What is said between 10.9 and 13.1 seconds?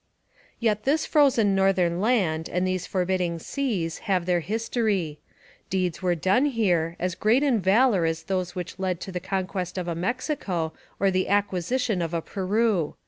or the acquisition of a Peru.